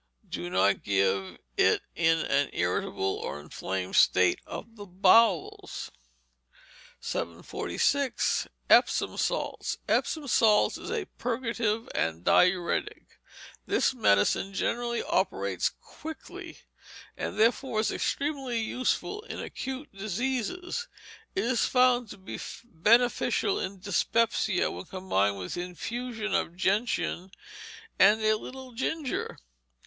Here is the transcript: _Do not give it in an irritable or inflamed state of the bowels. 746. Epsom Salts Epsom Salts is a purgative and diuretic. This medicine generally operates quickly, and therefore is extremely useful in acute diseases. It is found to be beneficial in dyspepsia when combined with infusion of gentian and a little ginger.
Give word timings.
_Do 0.31 0.49
not 0.49 0.81
give 0.81 1.37
it 1.57 1.83
in 1.93 2.17
an 2.21 2.49
irritable 2.53 3.17
or 3.23 3.39
inflamed 3.39 3.95
state 3.95 4.39
of 4.47 4.75
the 4.75 4.87
bowels. 4.87 5.91
746. 6.99 8.47
Epsom 8.67 9.15
Salts 9.15 9.77
Epsom 9.87 10.27
Salts 10.27 10.79
is 10.79 10.89
a 10.89 11.05
purgative 11.19 11.87
and 11.93 12.23
diuretic. 12.23 13.19
This 13.67 13.93
medicine 13.93 14.55
generally 14.55 15.03
operates 15.03 15.69
quickly, 15.69 16.57
and 17.15 17.37
therefore 17.37 17.81
is 17.81 17.91
extremely 17.91 18.59
useful 18.59 19.21
in 19.25 19.39
acute 19.39 19.95
diseases. 19.95 20.87
It 21.35 21.43
is 21.43 21.67
found 21.67 22.09
to 22.09 22.17
be 22.17 22.39
beneficial 22.63 23.59
in 23.59 23.77
dyspepsia 23.79 24.71
when 24.71 24.85
combined 24.85 25.37
with 25.37 25.57
infusion 25.57 26.33
of 26.33 26.55
gentian 26.55 27.29
and 27.99 28.19
a 28.23 28.35
little 28.35 28.71
ginger. 28.71 29.37